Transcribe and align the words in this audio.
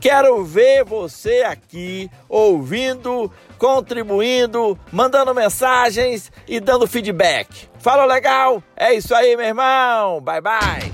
Quero 0.00 0.44
ver 0.44 0.84
você 0.84 1.42
aqui 1.42 2.08
ouvindo, 2.28 3.30
contribuindo, 3.58 4.78
mandando 4.92 5.34
mensagens 5.34 6.30
e 6.46 6.60
dando 6.60 6.86
feedback. 6.86 7.68
Fala 7.78 8.04
legal? 8.04 8.62
É 8.76 8.94
isso 8.94 9.14
aí, 9.14 9.36
meu 9.36 9.46
irmão. 9.46 10.20
Bye 10.20 10.40
bye. 10.40 10.92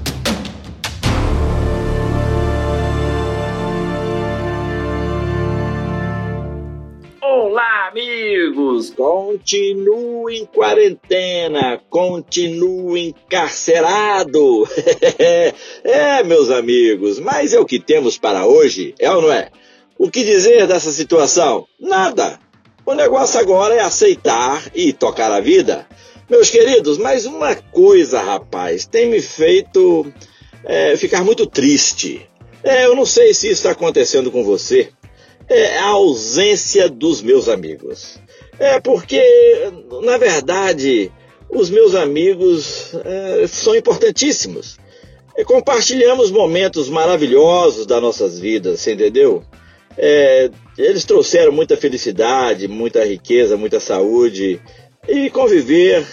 Olá, 7.21 7.91
amigos! 8.45 8.91
Continuo 8.91 10.29
em 10.29 10.45
quarentena, 10.45 11.81
continuo 11.89 12.97
encarcerado. 12.97 14.69
é, 15.83 16.23
meus 16.25 16.51
amigos, 16.51 17.19
mas 17.19 17.55
é 17.55 17.59
o 17.59 17.65
que 17.65 17.79
temos 17.79 18.19
para 18.19 18.47
hoje, 18.47 18.95
é 18.99 19.11
ou 19.11 19.23
não 19.23 19.33
é? 19.33 19.51
O 19.99 20.11
que 20.11 20.25
dizer 20.25 20.67
dessa 20.67 20.91
situação? 20.91 21.67
Nada. 21.81 22.39
O 22.85 22.93
negócio 22.93 23.41
agora 23.41 23.75
é 23.75 23.81
aceitar 23.81 24.63
e 24.75 24.93
tocar 24.93 25.33
a 25.33 25.41
vida. 25.41 25.87
Meus 26.29 26.51
queridos, 26.51 26.99
mas 26.99 27.25
uma 27.25 27.55
coisa, 27.55 28.21
rapaz, 28.21 28.85
tem 28.85 29.09
me 29.09 29.23
feito 29.23 30.13
é, 30.65 30.97
ficar 30.97 31.25
muito 31.25 31.47
triste. 31.47 32.29
É, 32.63 32.85
eu 32.85 32.95
não 32.95 33.07
sei 33.07 33.33
se 33.33 33.47
isso 33.47 33.55
está 33.55 33.71
acontecendo 33.71 34.31
com 34.31 34.45
você 34.45 34.93
é 35.49 35.79
a 35.79 35.89
ausência 35.89 36.89
dos 36.89 37.23
meus 37.23 37.49
amigos. 37.49 38.19
É 38.59 38.81
porque, 38.81 39.23
na 40.03 40.17
verdade, 40.17 41.11
os 41.49 41.71
meus 41.71 41.95
amigos 41.95 42.95
é, 43.05 43.47
são 43.47 43.75
importantíssimos. 43.75 44.79
E 45.37 45.45
compartilhamos 45.45 46.31
momentos 46.31 46.89
maravilhosos 46.89 47.87
das 47.87 48.01
nossas 48.01 48.39
vidas, 48.39 48.81
você 48.81 48.93
entendeu? 48.93 49.43
É, 49.97 50.51
eles 50.79 51.05
trouxeram 51.05 51.53
muita 51.53 51.77
felicidade, 51.77 52.69
muita 52.69 53.05
riqueza, 53.05 53.57
muita 53.57 53.81
saúde. 53.81 54.61
E 55.09 55.31
conviver 55.31 56.07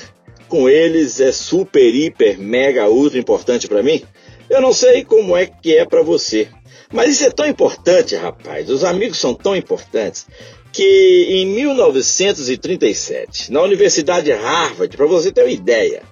com 0.47 0.67
eles 0.67 1.19
é 1.19 1.31
super, 1.31 1.93
hiper, 1.93 2.39
mega, 2.39 2.89
ultra 2.89 3.19
importante 3.19 3.67
para 3.67 3.83
mim. 3.83 4.03
Eu 4.49 4.59
não 4.59 4.73
sei 4.73 5.05
como 5.05 5.37
é 5.37 5.45
que 5.45 5.77
é 5.77 5.85
para 5.85 6.01
você. 6.01 6.47
Mas 6.91 7.11
isso 7.11 7.25
é 7.25 7.29
tão 7.29 7.47
importante, 7.47 8.15
rapaz. 8.15 8.69
Os 8.69 8.83
amigos 8.83 9.17
são 9.17 9.33
tão 9.33 9.55
importantes 9.55 10.27
que 10.71 11.27
em 11.29 11.45
1937, 11.45 13.51
na 13.51 13.61
Universidade 13.61 14.31
Harvard, 14.31 14.95
para 14.95 15.05
você 15.05 15.31
ter 15.31 15.41
uma 15.41 15.51
ideia, 15.51 16.03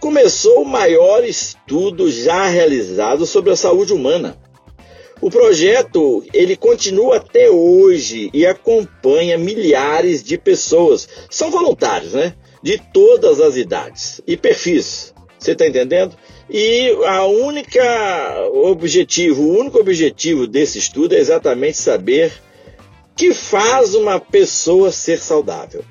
começou 0.00 0.62
o 0.62 0.68
maior 0.68 1.24
estudo 1.24 2.10
já 2.10 2.46
realizado 2.46 3.26
sobre 3.26 3.52
a 3.52 3.56
saúde 3.56 3.92
humana. 3.92 4.36
O 5.20 5.30
projeto 5.30 6.24
ele 6.32 6.56
continua 6.56 7.16
até 7.16 7.50
hoje 7.50 8.30
e 8.32 8.46
acompanha 8.46 9.36
milhares 9.36 10.22
de 10.22 10.38
pessoas. 10.38 11.06
São 11.28 11.50
voluntários, 11.50 12.14
né? 12.14 12.34
De 12.62 12.80
todas 12.92 13.40
as 13.40 13.56
idades 13.56 14.22
e 14.26 14.36
perfis. 14.36 15.12
Você 15.38 15.52
está 15.52 15.66
entendendo? 15.66 16.16
E 16.48 16.90
a 17.06 17.26
única 17.26 18.48
objetivo, 18.52 19.42
o 19.42 19.58
único 19.58 19.78
objetivo 19.78 20.46
desse 20.46 20.78
estudo 20.78 21.14
é 21.14 21.18
exatamente 21.18 21.76
saber 21.76 22.32
que 23.16 23.32
faz 23.34 23.94
uma 23.94 24.18
pessoa 24.18 24.90
ser 24.90 25.18
saudável. 25.18 25.84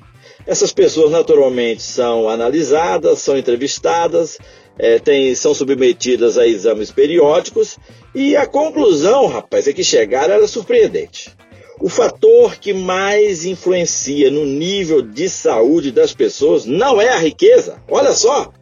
Essas 0.46 0.72
pessoas 0.72 1.10
naturalmente 1.10 1.82
são 1.82 2.28
analisadas, 2.28 3.20
são 3.20 3.36
entrevistadas, 3.36 4.38
é, 4.78 4.98
tem, 4.98 5.34
são 5.34 5.54
submetidas 5.54 6.38
a 6.38 6.46
exames 6.46 6.90
periódicos 6.90 7.78
e 8.14 8.36
a 8.36 8.46
conclusão, 8.46 9.26
rapaz, 9.26 9.68
é 9.68 9.72
que 9.72 9.84
chegaram 9.84 10.34
era 10.34 10.48
surpreendente. 10.48 11.30
O 11.78 11.88
fator 11.88 12.56
que 12.56 12.72
mais 12.72 13.44
influencia 13.44 14.30
no 14.30 14.44
nível 14.44 15.02
de 15.02 15.28
saúde 15.28 15.92
das 15.92 16.12
pessoas 16.12 16.66
não 16.66 17.00
é 17.00 17.10
a 17.10 17.18
riqueza, 17.18 17.82
olha 17.88 18.12
só, 18.12 18.52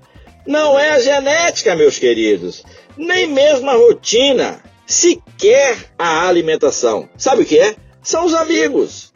não 0.46 0.78
é 0.78 0.90
a 0.90 1.00
genética, 1.00 1.76
meus 1.76 1.98
queridos, 1.98 2.64
nem 2.96 3.26
mesmo 3.26 3.70
a 3.70 3.74
rotina, 3.74 4.62
sequer 4.86 5.76
a 5.98 6.28
alimentação. 6.28 7.08
Sabe 7.16 7.42
o 7.42 7.46
que 7.46 7.58
é? 7.58 7.76
São 8.08 8.24
os 8.24 8.32
amigos. 8.32 9.12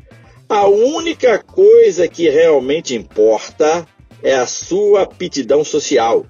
A 0.46 0.66
única 0.66 1.38
coisa 1.38 2.06
que 2.06 2.28
realmente 2.28 2.94
importa 2.94 3.86
é 4.22 4.34
a 4.34 4.46
sua 4.46 5.04
aptidão 5.04 5.64
social, 5.64 6.26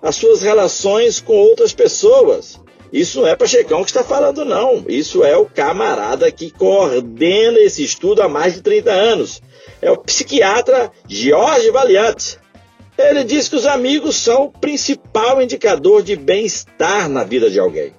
as 0.00 0.14
suas 0.14 0.40
relações 0.40 1.18
com 1.18 1.32
outras 1.32 1.72
pessoas. 1.72 2.60
Isso 2.92 3.20
não 3.20 3.26
é 3.26 3.34
Pachecão 3.34 3.82
que 3.82 3.90
está 3.90 4.04
falando, 4.04 4.44
não. 4.44 4.84
Isso 4.86 5.24
é 5.24 5.36
o 5.36 5.46
camarada 5.46 6.30
que 6.30 6.52
coordena 6.52 7.58
esse 7.58 7.82
estudo 7.82 8.22
há 8.22 8.28
mais 8.28 8.54
de 8.54 8.62
30 8.62 8.92
anos. 8.92 9.42
É 9.82 9.90
o 9.90 9.98
psiquiatra 9.98 10.92
Jorge 11.08 11.68
Valiante. 11.72 12.38
Ele 12.96 13.24
diz 13.24 13.48
que 13.48 13.56
os 13.56 13.66
amigos 13.66 14.14
são 14.14 14.44
o 14.44 14.52
principal 14.52 15.42
indicador 15.42 16.04
de 16.04 16.14
bem-estar 16.14 17.08
na 17.08 17.24
vida 17.24 17.50
de 17.50 17.58
alguém. 17.58 17.92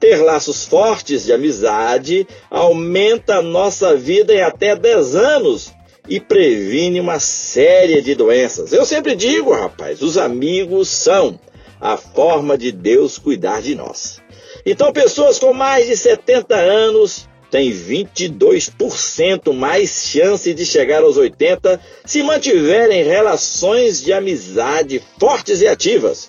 Ter 0.00 0.22
laços 0.22 0.64
fortes 0.64 1.24
de 1.24 1.32
amizade 1.32 2.26
aumenta 2.50 3.36
a 3.36 3.42
nossa 3.42 3.96
vida 3.96 4.32
em 4.32 4.40
até 4.40 4.76
10 4.76 5.16
anos 5.16 5.72
e 6.08 6.20
previne 6.20 7.00
uma 7.00 7.18
série 7.18 8.00
de 8.00 8.14
doenças. 8.14 8.72
Eu 8.72 8.84
sempre 8.84 9.14
digo, 9.14 9.52
rapaz, 9.52 10.00
os 10.00 10.16
amigos 10.16 10.88
são 10.88 11.38
a 11.80 11.96
forma 11.96 12.56
de 12.56 12.72
Deus 12.72 13.18
cuidar 13.18 13.60
de 13.60 13.74
nós. 13.74 14.20
Então, 14.64 14.92
pessoas 14.92 15.38
com 15.38 15.52
mais 15.52 15.86
de 15.86 15.96
70 15.96 16.54
anos 16.54 17.28
tem 17.50 17.72
22% 17.72 19.52
mais 19.52 20.06
chance 20.06 20.52
de 20.52 20.66
chegar 20.66 21.02
aos 21.02 21.16
80 21.16 21.80
se 22.04 22.22
mantiverem 22.22 23.04
relações 23.04 24.02
de 24.02 24.12
amizade 24.12 25.02
fortes 25.18 25.62
e 25.62 25.66
ativas. 25.66 26.28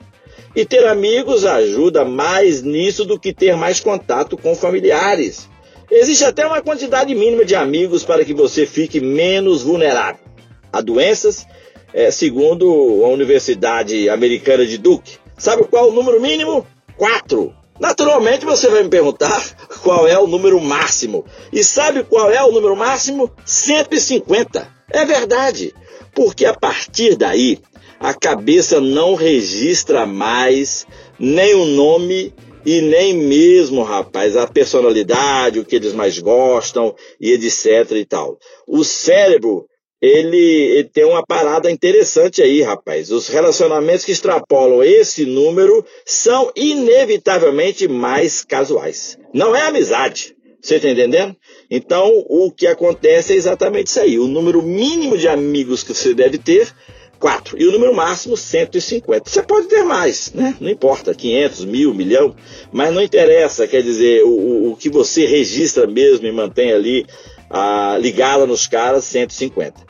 E 0.56 0.66
ter 0.66 0.86
amigos 0.88 1.46
ajuda 1.46 2.04
mais 2.04 2.62
nisso 2.62 3.06
do 3.06 3.20
que 3.20 3.34
ter 3.34 3.56
mais 3.56 3.80
contato 3.80 4.38
com 4.38 4.56
familiares. 4.56 5.48
Existe 5.92 6.26
até 6.26 6.46
uma 6.46 6.62
quantidade 6.62 7.14
mínima 7.16 7.46
de 7.46 7.56
amigos 7.56 8.04
para 8.04 8.24
que 8.24 8.34
você 8.34 8.66
fique 8.66 9.00
menos 9.00 9.64
vulnerável 9.64 10.30
a 10.72 10.82
doenças, 10.82 11.46
é, 11.94 12.12
segundo 12.12 12.66
a 13.04 13.08
Universidade 13.08 14.10
Americana 14.10 14.66
de 14.66 14.78
Duke. 14.78 15.18
Sabe 15.38 15.64
qual 15.64 15.90
o 15.90 15.94
número 15.94 16.22
mínimo? 16.22 16.66
Quatro. 16.96 17.54
Naturalmente 17.80 18.46
você 18.46 18.68
vai 18.68 18.84
me 18.84 18.90
perguntar 18.90 19.42
qual 19.82 20.08
é 20.08 20.18
o 20.20 20.28
número 20.28 20.60
máximo. 20.60 21.26
E 21.52 21.64
sabe 21.64 22.04
qual 22.04 22.30
é 22.32 22.44
o 22.44 22.52
número 22.52 22.76
máximo? 22.76 23.32
150. 23.46 24.68
É 24.92 25.06
verdade, 25.06 25.74
porque 26.14 26.46
a 26.46 26.54
partir 26.54 27.16
daí 27.16 27.60
a 28.00 28.14
cabeça 28.14 28.80
não 28.80 29.14
registra 29.14 30.06
mais 30.06 30.88
nem 31.20 31.54
o 31.54 31.66
nome 31.66 32.34
e 32.66 32.82
nem 32.82 33.14
mesmo, 33.14 33.84
rapaz, 33.84 34.36
a 34.38 34.48
personalidade, 34.48 35.60
o 35.60 35.66
que 35.66 35.76
eles 35.76 35.94
mais 35.94 36.20
gostam 36.20 36.96
e 37.20 37.32
etc 37.34 37.92
e 37.92 38.06
tal. 38.06 38.38
O 38.68 38.84
cérebro 38.84 39.66
ele, 40.02 40.38
ele, 40.38 40.84
tem 40.86 41.04
uma 41.04 41.26
parada 41.26 41.70
interessante 41.70 42.42
aí, 42.42 42.62
rapaz. 42.62 43.12
Os 43.12 43.28
relacionamentos 43.28 44.06
que 44.06 44.14
extrapolam 44.14 44.82
esse 44.82 45.26
número 45.26 45.86
são 46.06 46.52
inevitavelmente 46.56 47.88
mais 47.88 48.44
casuais. 48.46 49.18
Não 49.34 49.54
é 49.54 49.64
amizade. 49.64 50.36
Você 50.62 50.76
está 50.76 50.90
entendendo? 50.90 51.36
Então, 51.70 52.12
o 52.30 52.52
que 52.52 52.68
acontece 52.68 53.34
é 53.34 53.36
exatamente 53.36 53.88
isso 53.88 54.00
aí. 54.00 54.20
O 54.20 54.28
número 54.28 54.62
mínimo 54.62 55.18
de 55.18 55.28
amigos 55.28 55.84
que 55.84 55.94
você 55.94 56.14
deve 56.14 56.38
ter, 56.38 56.74
4. 57.20 57.62
E 57.62 57.68
o 57.68 57.72
número 57.72 57.94
máximo, 57.94 58.38
150. 58.38 59.30
Você 59.30 59.44
pode 59.44 59.68
ter 59.68 59.84
mais, 59.84 60.32
né? 60.34 60.56
Não 60.60 60.70
importa, 60.70 61.14
500, 61.14 61.66
mil, 61.66 61.94
milhão. 61.94 62.36
Mas 62.72 62.94
não 62.94 63.02
interessa, 63.02 63.68
quer 63.68 63.84
dizer, 63.84 64.24
o, 64.24 64.72
o 64.72 64.76
que 64.78 64.90
você 64.90 65.26
registra 65.26 65.86
mesmo 65.86 66.26
e 66.26 66.32
mantém 66.32 66.72
ali 66.72 67.06
ah, 67.50 67.98
ligada 68.00 68.46
nos 68.46 68.68
caras, 68.68 69.04
150. 69.06 69.90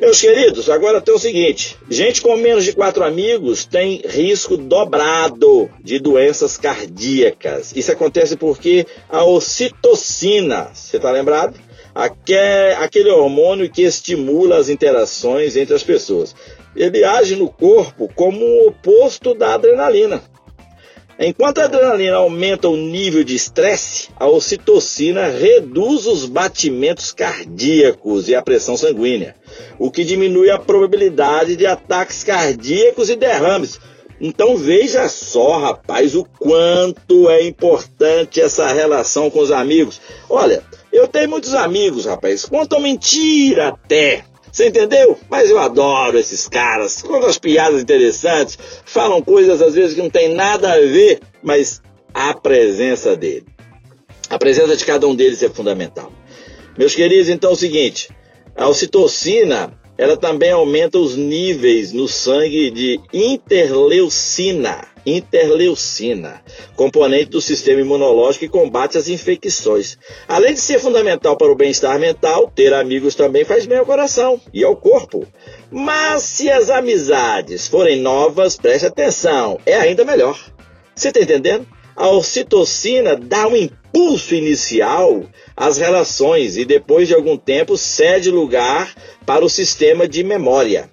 Meus 0.00 0.18
queridos, 0.18 0.70
agora 0.70 0.98
tem 0.98 1.14
o 1.14 1.18
seguinte: 1.18 1.76
gente 1.90 2.22
com 2.22 2.34
menos 2.34 2.64
de 2.64 2.72
quatro 2.72 3.04
amigos 3.04 3.66
tem 3.66 4.00
risco 4.02 4.56
dobrado 4.56 5.68
de 5.84 5.98
doenças 5.98 6.56
cardíacas. 6.56 7.72
Isso 7.76 7.92
acontece 7.92 8.34
porque 8.34 8.86
a 9.10 9.24
ocitocina, 9.24 10.70
você 10.72 10.96
está 10.96 11.10
lembrado? 11.10 11.54
Aquele 11.94 13.10
hormônio 13.10 13.70
que 13.70 13.82
estimula 13.82 14.58
as 14.58 14.68
interações 14.68 15.56
entre 15.56 15.74
as 15.74 15.82
pessoas. 15.82 16.34
Ele 16.74 17.02
age 17.04 17.34
no 17.36 17.48
corpo 17.48 18.08
como 18.14 18.44
o 18.44 18.68
oposto 18.68 19.34
da 19.34 19.54
adrenalina. 19.54 20.22
Enquanto 21.22 21.58
a 21.58 21.64
adrenalina 21.64 22.16
aumenta 22.16 22.66
o 22.66 22.76
nível 22.78 23.22
de 23.22 23.34
estresse, 23.34 24.08
a 24.16 24.26
ocitocina 24.26 25.28
reduz 25.28 26.06
os 26.06 26.24
batimentos 26.24 27.12
cardíacos 27.12 28.26
e 28.26 28.34
a 28.34 28.40
pressão 28.40 28.74
sanguínea, 28.74 29.36
o 29.78 29.90
que 29.90 30.02
diminui 30.02 30.48
a 30.48 30.58
probabilidade 30.58 31.56
de 31.56 31.66
ataques 31.66 32.24
cardíacos 32.24 33.10
e 33.10 33.16
derrames. 33.16 33.78
Então 34.20 34.56
veja 34.56 35.08
só, 35.08 35.58
rapaz, 35.58 36.14
o 36.14 36.24
quanto 36.38 37.30
é 37.30 37.42
importante 37.46 38.40
essa 38.40 38.66
relação 38.68 39.30
com 39.30 39.40
os 39.40 39.50
amigos. 39.50 40.00
Olha, 40.28 40.62
eu 40.92 41.08
tenho 41.08 41.30
muitos 41.30 41.54
amigos, 41.54 42.04
rapaz, 42.04 42.44
contam 42.44 42.80
mentira 42.80 43.68
até. 43.68 44.24
Você 44.52 44.68
entendeu? 44.68 45.16
Mas 45.30 45.48
eu 45.48 45.58
adoro 45.58 46.18
esses 46.18 46.48
caras, 46.48 47.00
contam 47.00 47.28
as 47.28 47.38
piadas 47.38 47.80
interessantes, 47.80 48.58
falam 48.84 49.22
coisas 49.22 49.62
às 49.62 49.74
vezes 49.74 49.94
que 49.94 50.02
não 50.02 50.10
tem 50.10 50.34
nada 50.34 50.72
a 50.72 50.80
ver, 50.80 51.20
mas 51.42 51.80
a 52.12 52.34
presença 52.34 53.16
dele. 53.16 53.46
A 54.28 54.38
presença 54.38 54.76
de 54.76 54.84
cada 54.84 55.06
um 55.06 55.14
deles 55.14 55.42
é 55.42 55.48
fundamental. 55.48 56.12
Meus 56.76 56.94
queridos, 56.94 57.28
então 57.28 57.50
é 57.50 57.52
o 57.52 57.56
seguinte, 57.56 58.10
a 58.56 58.68
ocitocina, 58.68 59.72
ela 60.00 60.16
também 60.16 60.50
aumenta 60.50 60.98
os 60.98 61.14
níveis 61.14 61.92
no 61.92 62.08
sangue 62.08 62.70
de 62.70 62.98
interleucina 63.12 64.88
interleucina, 65.04 66.42
componente 66.76 67.30
do 67.30 67.40
sistema 67.40 67.80
imunológico 67.80 68.44
que 68.44 68.50
combate 68.50 68.98
as 68.98 69.08
infecções. 69.08 69.96
Além 70.28 70.52
de 70.52 70.60
ser 70.60 70.78
fundamental 70.78 71.36
para 71.36 71.50
o 71.50 71.54
bem-estar 71.54 71.98
mental, 71.98 72.52
ter 72.54 72.72
amigos 72.74 73.14
também 73.14 73.44
faz 73.44 73.64
bem 73.64 73.78
ao 73.78 73.86
coração 73.86 74.38
e 74.52 74.62
ao 74.62 74.76
corpo. 74.76 75.26
Mas 75.70 76.22
se 76.22 76.50
as 76.50 76.68
amizades 76.68 77.66
forem 77.66 78.00
novas, 78.00 78.56
preste 78.56 78.86
atenção, 78.86 79.58
é 79.64 79.74
ainda 79.74 80.04
melhor. 80.04 80.38
Você 80.94 81.08
está 81.08 81.20
entendendo? 81.20 81.66
A 82.00 82.08
ocitocina 82.08 83.14
dá 83.14 83.46
um 83.46 83.54
impulso 83.54 84.34
inicial 84.34 85.22
às 85.54 85.76
relações 85.76 86.56
e 86.56 86.64
depois 86.64 87.06
de 87.06 87.14
algum 87.14 87.36
tempo 87.36 87.76
cede 87.76 88.30
lugar 88.30 88.94
para 89.26 89.44
o 89.44 89.50
sistema 89.50 90.08
de 90.08 90.24
memória 90.24 90.88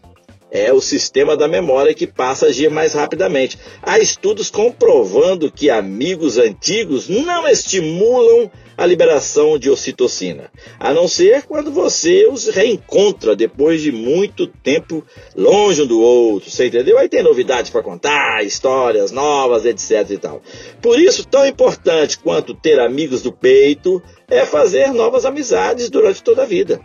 é 0.51 0.71
o 0.71 0.81
sistema 0.81 1.35
da 1.35 1.47
memória 1.47 1.93
que 1.93 2.07
passa 2.07 2.45
a 2.45 2.49
agir 2.49 2.69
mais 2.69 2.93
rapidamente. 2.93 3.57
Há 3.81 3.99
estudos 3.99 4.49
comprovando 4.49 5.51
que 5.51 5.69
amigos 5.69 6.37
antigos 6.37 7.09
não 7.09 7.47
estimulam 7.47 8.49
a 8.77 8.85
liberação 8.85 9.57
de 9.57 9.71
ocitocina, 9.71 10.51
a 10.79 10.93
não 10.93 11.07
ser 11.07 11.43
quando 11.43 11.71
você 11.71 12.27
os 12.31 12.47
reencontra 12.47 13.35
depois 13.35 13.81
de 13.81 13.91
muito 13.91 14.45
tempo 14.45 15.03
longe 15.35 15.81
um 15.81 15.87
do 15.87 15.99
outro, 15.99 16.51
você 16.51 16.67
entendeu? 16.67 16.99
Aí 16.99 17.09
tem 17.09 17.23
novidades 17.23 17.71
para 17.71 17.81
contar, 17.81 18.45
histórias 18.45 19.09
novas, 19.09 19.65
etc 19.65 20.11
e 20.11 20.17
tal. 20.17 20.43
Por 20.79 20.99
isso, 20.99 21.27
tão 21.27 21.45
importante 21.45 22.19
quanto 22.19 22.53
ter 22.53 22.79
amigos 22.79 23.23
do 23.23 23.31
peito 23.31 24.01
é 24.27 24.45
fazer 24.45 24.93
novas 24.93 25.25
amizades 25.25 25.89
durante 25.89 26.21
toda 26.21 26.43
a 26.43 26.45
vida. 26.45 26.79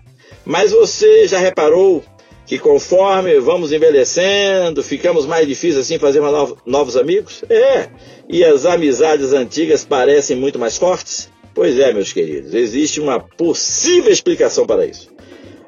Mas 0.46 0.72
você 0.72 1.28
já 1.28 1.38
reparou 1.38 2.02
que 2.46 2.58
conforme 2.58 3.38
vamos 3.38 3.70
envelhecendo, 3.70 4.82
ficamos 4.82 5.26
mais 5.26 5.46
difíceis 5.46 5.86
assim 5.86 5.98
fazer 5.98 6.20
novos 6.66 6.96
amigos? 6.96 7.44
É. 7.48 7.88
E 8.28 8.42
as 8.44 8.64
amizades 8.64 9.32
antigas 9.32 9.84
parecem 9.84 10.36
muito 10.36 10.58
mais 10.58 10.76
fortes? 10.76 11.30
Pois 11.54 11.78
é, 11.78 11.92
meus 11.92 12.12
queridos, 12.12 12.54
existe 12.54 13.00
uma 13.00 13.20
possível 13.20 14.10
explicação 14.10 14.66
para 14.66 14.86
isso. 14.86 15.10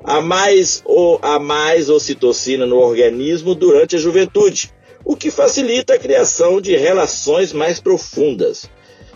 Há 0.03 0.21
mais, 0.21 0.83
ou, 0.85 1.19
há 1.23 1.39
mais 1.39 1.89
ocitocina 1.89 2.67
no 2.67 2.77
organismo 2.77 3.55
durante 3.55 3.97
a 3.97 3.99
juventude, 3.99 4.73
o 5.05 5.15
que 5.17 5.31
facilita 5.31 5.95
a 5.95 5.99
criação 5.99 6.61
de 6.61 6.77
relações 6.77 7.53
mais 7.53 7.81
profundas. 7.81 8.69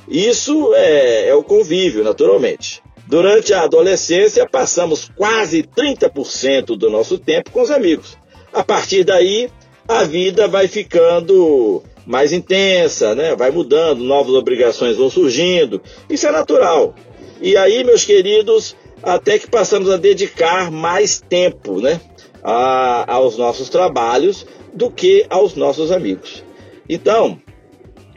Isso 0.07 0.75
é, 0.75 1.29
é 1.29 1.35
o 1.35 1.43
convívio, 1.43 2.05
naturalmente. 2.05 2.83
Durante 3.07 3.55
a 3.55 3.63
adolescência, 3.63 4.47
passamos 4.47 5.11
quase 5.17 5.63
30% 5.63 6.77
do 6.77 6.91
nosso 6.91 7.19
tempo 7.19 7.51
com 7.51 7.63
os 7.63 7.71
amigos. 7.71 8.19
A 8.53 8.63
partir 8.63 9.05
daí, 9.05 9.51
a 9.87 10.05
vida 10.05 10.47
vai 10.47 10.69
ficando 10.69 11.83
mais 12.09 12.33
intensa, 12.33 13.15
né? 13.15 13.37
vai 13.37 13.51
mudando, 13.51 14.03
novas 14.03 14.33
obrigações 14.33 14.97
vão 14.97 15.11
surgindo. 15.11 15.83
Isso 16.09 16.27
é 16.27 16.33
natural. 16.33 16.95
E 17.39 17.55
aí, 17.55 17.85
meus 17.85 18.03
queridos, 18.03 18.75
até 19.03 19.39
que 19.39 19.47
passamos 19.47 19.91
a 19.91 19.99
dedicar 19.99 20.71
mais 20.71 21.21
tempo 21.21 21.83
né? 21.83 22.01
A, 22.43 23.13
aos 23.13 23.37
nossos 23.37 23.69
trabalhos 23.69 24.47
do 24.73 24.91
que 24.91 25.27
aos 25.29 25.55
nossos 25.55 25.93
amigos. 25.93 26.43
Então, 26.89 27.39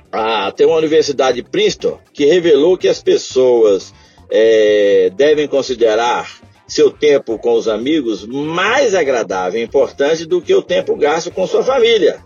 a, 0.09 0.53
tem 0.53 0.65
uma 0.65 0.77
universidade 0.77 1.41
de 1.41 1.49
Princeton 1.49 1.99
que 2.13 2.23
revelou 2.23 2.77
que 2.77 2.87
as 2.87 3.03
pessoas 3.03 3.93
é, 4.29 5.11
devem 5.13 5.49
considerar 5.49 6.39
seu 6.65 6.89
tempo 6.89 7.37
com 7.37 7.55
os 7.55 7.67
amigos 7.67 8.25
mais 8.25 8.95
agradável 8.95 9.59
e 9.59 9.63
importante 9.65 10.25
do 10.25 10.41
que 10.41 10.55
o 10.55 10.61
tempo 10.61 10.95
gasto 10.95 11.29
com 11.29 11.45
sua 11.45 11.61
família. 11.61 12.23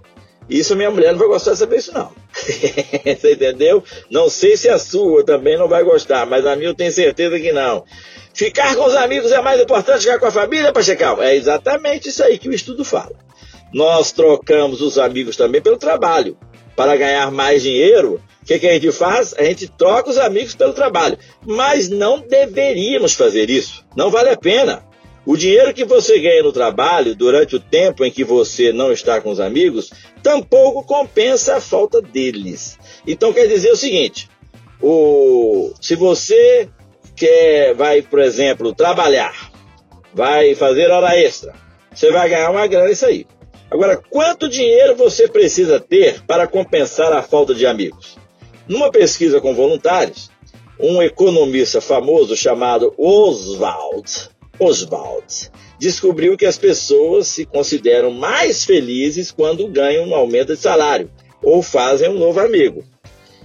Isso 0.49 0.75
minha 0.75 0.91
mulher 0.91 1.11
não 1.11 1.19
vai 1.19 1.27
gostar 1.27 1.53
de 1.53 1.57
saber 1.57 1.77
isso 1.77 1.93
não. 1.93 2.11
Você 3.03 3.33
entendeu? 3.33 3.83
Não 4.09 4.29
sei 4.29 4.55
se 4.55 4.69
a 4.69 4.77
sua 4.77 5.23
também 5.25 5.57
não 5.57 5.67
vai 5.67 5.83
gostar, 5.83 6.25
mas 6.25 6.45
a 6.45 6.55
minha 6.55 6.69
eu 6.69 6.75
tenho 6.75 6.91
certeza 6.91 7.39
que 7.39 7.51
não. 7.51 7.83
Ficar 8.33 8.75
com 8.75 8.85
os 8.85 8.95
amigos 8.95 9.31
é 9.31 9.41
mais 9.41 9.61
importante 9.61 9.99
que 9.99 10.03
ficar 10.03 10.19
com 10.19 10.27
a 10.27 10.31
família, 10.31 10.73
Pachecal? 10.73 11.23
É 11.23 11.35
exatamente 11.35 12.09
isso 12.09 12.23
aí 12.23 12.37
que 12.37 12.49
o 12.49 12.53
estudo 12.53 12.83
fala. 12.83 13.15
Nós 13.73 14.11
trocamos 14.11 14.81
os 14.81 14.97
amigos 14.97 15.35
também 15.35 15.61
pelo 15.61 15.77
trabalho. 15.77 16.37
Para 16.75 16.97
ganhar 16.97 17.31
mais 17.31 17.63
dinheiro, 17.63 18.21
o 18.41 18.45
que, 18.45 18.59
que 18.59 18.67
a 18.67 18.73
gente 18.73 18.91
faz? 18.91 19.33
A 19.37 19.43
gente 19.43 19.67
troca 19.67 20.09
os 20.09 20.17
amigos 20.17 20.53
pelo 20.53 20.73
trabalho. 20.73 21.17
Mas 21.45 21.89
não 21.89 22.19
deveríamos 22.19 23.13
fazer 23.13 23.49
isso. 23.49 23.83
Não 23.95 24.11
vale 24.11 24.29
a 24.29 24.37
pena. 24.37 24.83
O 25.25 25.35
dinheiro 25.35 25.73
que 25.73 25.83
você 25.83 26.19
ganha 26.19 26.43
no 26.43 26.53
trabalho 26.53 27.15
durante 27.15 27.55
o 27.55 27.59
tempo 27.59 28.05
em 28.05 28.11
que 28.11 28.23
você 28.23 28.71
não 28.71 28.91
está 28.91 29.19
com 29.19 29.31
os 29.31 29.39
amigos 29.39 29.89
tampouco 30.21 30.83
compensa 30.83 31.55
a 31.55 31.61
falta 31.61 32.01
deles. 32.01 32.77
Então 33.07 33.33
quer 33.33 33.47
dizer 33.47 33.71
o 33.71 33.75
seguinte: 33.75 34.29
o, 34.81 35.73
se 35.81 35.95
você 35.95 36.69
quer, 37.15 37.73
vai, 37.73 38.03
por 38.03 38.19
exemplo, 38.19 38.73
trabalhar, 38.73 39.51
vai 40.13 40.53
fazer 40.53 40.91
hora 40.91 41.17
extra, 41.17 41.53
você 41.93 42.11
vai 42.11 42.29
ganhar 42.29 42.51
uma 42.51 42.67
grana 42.67 42.91
isso 42.91 43.05
aí. 43.05 43.25
Agora, 43.71 43.97
quanto 43.97 44.47
dinheiro 44.47 44.95
você 44.95 45.27
precisa 45.27 45.79
ter 45.79 46.23
para 46.25 46.45
compensar 46.45 47.11
a 47.11 47.23
falta 47.23 47.55
de 47.55 47.65
amigos? 47.65 48.15
Numa 48.67 48.91
pesquisa 48.91 49.41
com 49.41 49.55
voluntários, 49.55 50.29
um 50.79 51.01
economista 51.01 51.81
famoso 51.81 52.35
chamado 52.35 52.93
Oswald, 52.97 54.29
Oswald 54.59 55.51
descobriu 55.79 56.37
que 56.37 56.45
as 56.45 56.57
pessoas 56.57 57.27
se 57.27 57.45
consideram 57.45 58.11
mais 58.11 58.63
felizes 58.63 59.31
quando 59.31 59.67
ganham 59.67 60.05
um 60.05 60.15
aumento 60.15 60.55
de 60.55 60.61
salário 60.61 61.11
ou 61.43 61.61
fazem 61.61 62.09
um 62.09 62.17
novo 62.17 62.39
amigo. 62.39 62.83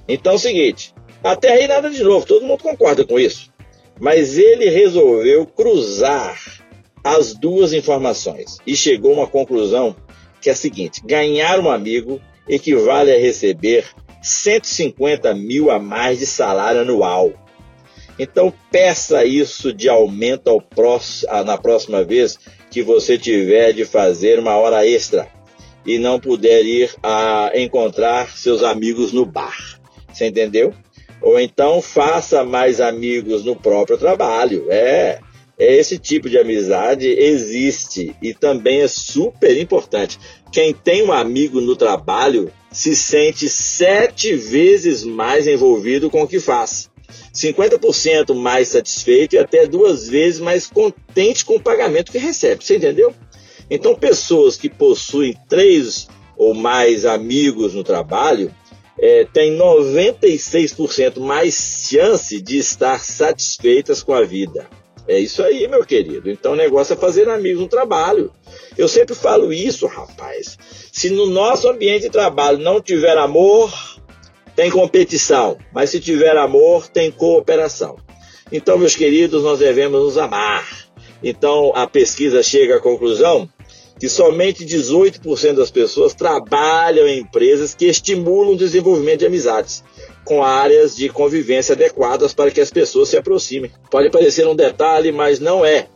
Então 0.08 0.32
é 0.32 0.36
o 0.36 0.38
seguinte, 0.38 0.94
até 1.22 1.52
aí 1.52 1.68
nada 1.68 1.90
de 1.90 2.02
novo, 2.02 2.26
todo 2.26 2.46
mundo 2.46 2.62
concorda 2.62 3.04
com 3.04 3.18
isso. 3.18 3.50
Mas 4.00 4.38
ele 4.38 4.70
resolveu 4.70 5.46
cruzar 5.46 6.40
as 7.04 7.34
duas 7.34 7.72
informações 7.72 8.58
e 8.66 8.74
chegou 8.74 9.12
a 9.12 9.18
uma 9.18 9.26
conclusão 9.26 9.94
que 10.40 10.48
é 10.48 10.52
a 10.52 10.56
seguinte: 10.56 11.02
ganhar 11.04 11.58
um 11.60 11.70
amigo 11.70 12.20
equivale 12.48 13.12
a 13.12 13.18
receber 13.18 13.84
150 14.22 15.34
mil 15.34 15.70
a 15.70 15.78
mais 15.78 16.18
de 16.18 16.26
salário 16.26 16.80
anual. 16.80 17.32
Então 18.22 18.52
peça 18.70 19.24
isso 19.24 19.72
de 19.72 19.88
aumento 19.88 20.50
ao 20.50 20.60
próximo, 20.60 21.32
na 21.42 21.56
próxima 21.56 22.04
vez 22.04 22.38
que 22.70 22.82
você 22.82 23.16
tiver 23.16 23.72
de 23.72 23.86
fazer 23.86 24.38
uma 24.38 24.54
hora 24.58 24.86
extra 24.86 25.26
e 25.86 25.98
não 25.98 26.20
puder 26.20 26.62
ir 26.62 26.90
a 27.02 27.50
encontrar 27.54 28.36
seus 28.36 28.62
amigos 28.62 29.10
no 29.10 29.24
bar. 29.24 29.80
Você 30.12 30.26
entendeu? 30.26 30.74
Ou 31.22 31.40
então 31.40 31.80
faça 31.80 32.44
mais 32.44 32.78
amigos 32.78 33.42
no 33.42 33.56
próprio 33.56 33.96
trabalho. 33.96 34.66
É, 34.68 35.18
é 35.58 35.76
esse 35.76 35.98
tipo 35.98 36.28
de 36.28 36.36
amizade 36.36 37.08
existe 37.08 38.14
e 38.20 38.34
também 38.34 38.82
é 38.82 38.88
super 38.88 39.58
importante. 39.58 40.18
Quem 40.52 40.74
tem 40.74 41.02
um 41.02 41.12
amigo 41.12 41.58
no 41.58 41.74
trabalho 41.74 42.52
se 42.70 42.94
sente 42.94 43.48
sete 43.48 44.34
vezes 44.34 45.04
mais 45.04 45.46
envolvido 45.46 46.10
com 46.10 46.20
o 46.20 46.28
que 46.28 46.38
faz. 46.38 46.89
50% 47.34 48.34
mais 48.34 48.68
satisfeito 48.68 49.34
e 49.34 49.38
até 49.38 49.66
duas 49.66 50.08
vezes 50.08 50.40
mais 50.40 50.66
contente 50.66 51.44
com 51.44 51.56
o 51.56 51.60
pagamento 51.60 52.12
que 52.12 52.18
recebe. 52.18 52.64
Você 52.64 52.76
entendeu? 52.76 53.14
Então, 53.70 53.94
pessoas 53.94 54.56
que 54.56 54.68
possuem 54.68 55.36
três 55.48 56.08
ou 56.36 56.54
mais 56.54 57.04
amigos 57.04 57.74
no 57.74 57.84
trabalho 57.84 58.52
é, 58.98 59.24
têm 59.24 59.56
96% 59.56 61.20
mais 61.20 61.88
chance 61.88 62.40
de 62.40 62.58
estar 62.58 62.98
satisfeitas 63.00 64.02
com 64.02 64.12
a 64.12 64.22
vida. 64.22 64.68
É 65.08 65.18
isso 65.18 65.42
aí, 65.42 65.66
meu 65.66 65.84
querido. 65.84 66.30
Então 66.30 66.52
o 66.52 66.56
negócio 66.56 66.92
é 66.92 66.96
fazer 66.96 67.28
amigos 67.28 67.62
no 67.62 67.68
trabalho. 67.68 68.30
Eu 68.76 68.86
sempre 68.86 69.14
falo 69.14 69.52
isso, 69.52 69.86
rapaz. 69.86 70.58
Se 70.92 71.10
no 71.10 71.26
nosso 71.26 71.68
ambiente 71.68 72.02
de 72.02 72.10
trabalho 72.10 72.58
não 72.58 72.80
tiver 72.80 73.16
amor, 73.18 73.72
tem 74.60 74.70
competição. 74.70 75.56
Mas 75.72 75.88
se 75.88 75.98
tiver 75.98 76.36
amor, 76.36 76.86
tem 76.86 77.10
cooperação. 77.10 77.96
Então, 78.52 78.76
meus 78.76 78.94
queridos, 78.94 79.42
nós 79.42 79.58
devemos 79.58 79.98
nos 80.02 80.18
amar. 80.18 80.68
Então 81.22 81.72
a 81.74 81.86
pesquisa 81.86 82.42
chega 82.42 82.76
à 82.76 82.78
conclusão 82.80 83.48
que 83.98 84.06
somente 84.06 84.66
18% 84.66 85.54
das 85.54 85.70
pessoas 85.70 86.12
trabalham 86.12 87.08
em 87.08 87.20
empresas 87.20 87.74
que 87.74 87.86
estimulam 87.86 88.52
o 88.52 88.56
desenvolvimento 88.56 89.20
de 89.20 89.26
amizades 89.26 89.82
com 90.26 90.44
áreas 90.44 90.94
de 90.94 91.08
convivência 91.08 91.74
adequadas 91.74 92.34
para 92.34 92.50
que 92.50 92.60
as 92.60 92.70
pessoas 92.70 93.08
se 93.08 93.16
aproximem. 93.16 93.70
Pode 93.90 94.10
parecer 94.10 94.46
um 94.46 94.54
detalhe, 94.54 95.10
mas 95.10 95.40
não 95.40 95.64
é. 95.64 95.86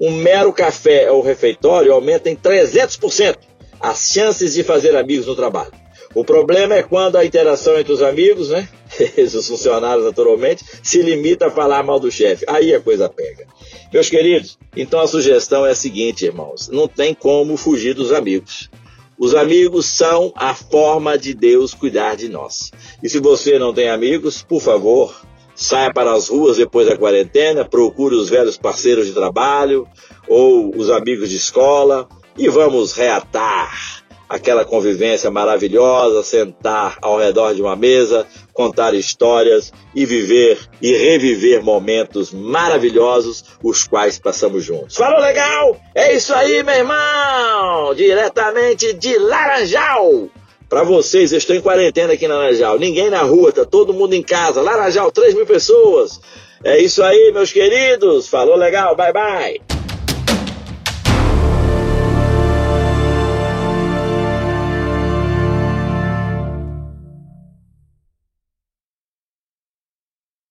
Um 0.00 0.10
mero 0.10 0.50
café 0.50 1.10
ou 1.10 1.20
refeitório 1.20 1.92
aumenta 1.92 2.30
em 2.30 2.36
300% 2.36 3.36
as 3.80 4.10
chances 4.10 4.54
de 4.54 4.64
fazer 4.64 4.96
amigos 4.96 5.26
no 5.26 5.36
trabalho. 5.36 5.83
O 6.14 6.24
problema 6.24 6.74
é 6.74 6.82
quando 6.82 7.16
a 7.16 7.24
interação 7.24 7.78
entre 7.78 7.92
os 7.92 8.02
amigos, 8.02 8.50
né, 8.50 8.68
os 9.18 9.48
funcionários 9.48 10.04
naturalmente, 10.04 10.64
se 10.82 11.02
limita 11.02 11.46
a 11.46 11.50
falar 11.50 11.82
mal 11.82 11.98
do 11.98 12.10
chefe. 12.10 12.44
Aí 12.48 12.74
a 12.74 12.80
coisa 12.80 13.08
pega. 13.08 13.46
Meus 13.92 14.08
queridos, 14.08 14.58
então 14.76 15.00
a 15.00 15.06
sugestão 15.06 15.66
é 15.66 15.70
a 15.70 15.74
seguinte, 15.74 16.24
irmãos: 16.24 16.68
não 16.68 16.88
tem 16.88 17.14
como 17.14 17.56
fugir 17.56 17.94
dos 17.94 18.12
amigos. 18.12 18.70
Os 19.18 19.34
amigos 19.34 19.86
são 19.86 20.32
a 20.34 20.54
forma 20.54 21.16
de 21.16 21.34
Deus 21.34 21.72
cuidar 21.72 22.16
de 22.16 22.28
nós. 22.28 22.72
E 23.02 23.08
se 23.08 23.20
você 23.20 23.58
não 23.58 23.72
tem 23.72 23.88
amigos, 23.88 24.42
por 24.42 24.60
favor, 24.60 25.14
saia 25.54 25.92
para 25.92 26.12
as 26.12 26.28
ruas 26.28 26.56
depois 26.56 26.88
da 26.88 26.96
quarentena, 26.96 27.64
procure 27.64 28.16
os 28.16 28.28
velhos 28.28 28.56
parceiros 28.56 29.06
de 29.06 29.12
trabalho 29.12 29.86
ou 30.26 30.76
os 30.76 30.90
amigos 30.90 31.30
de 31.30 31.36
escola 31.36 32.08
e 32.36 32.48
vamos 32.48 32.92
reatar 32.92 34.03
aquela 34.34 34.64
convivência 34.64 35.30
maravilhosa, 35.30 36.24
sentar 36.24 36.98
ao 37.00 37.16
redor 37.16 37.54
de 37.54 37.62
uma 37.62 37.76
mesa, 37.76 38.26
contar 38.52 38.92
histórias 38.92 39.72
e 39.94 40.04
viver 40.04 40.58
e 40.82 40.92
reviver 40.92 41.62
momentos 41.62 42.32
maravilhosos 42.32 43.44
os 43.62 43.86
quais 43.86 44.18
passamos 44.18 44.64
juntos. 44.64 44.96
Falou 44.96 45.20
legal? 45.20 45.76
É 45.94 46.16
isso 46.16 46.34
aí, 46.34 46.64
meu 46.64 46.74
irmão! 46.74 47.94
Diretamente 47.94 48.92
de 48.94 49.16
Laranjal! 49.18 50.28
Para 50.68 50.82
vocês, 50.82 51.30
eu 51.30 51.38
estou 51.38 51.54
em 51.54 51.60
quarentena 51.60 52.14
aqui 52.14 52.26
na 52.26 52.36
Laranjal. 52.36 52.76
Ninguém 52.76 53.08
na 53.08 53.22
rua, 53.22 53.52
tá 53.52 53.64
todo 53.64 53.94
mundo 53.94 54.14
em 54.14 54.22
casa. 54.22 54.60
Laranjal, 54.60 55.12
3 55.12 55.34
mil 55.34 55.46
pessoas. 55.46 56.20
É 56.64 56.78
isso 56.78 57.04
aí, 57.04 57.30
meus 57.32 57.52
queridos. 57.52 58.26
Falou 58.26 58.56
legal, 58.56 58.96
bye 58.96 59.12
bye. 59.12 59.73